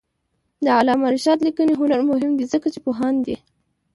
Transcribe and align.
د 0.65 0.67
علامه 0.77 1.07
رشاد 1.15 1.39
لیکنی 1.47 1.73
هنر 1.81 2.01
مهم 2.11 2.31
دی 2.37 2.45
ځکه 2.53 2.67
چې 2.73 2.79
پوهاند 2.85 3.19
دی. 3.25 3.35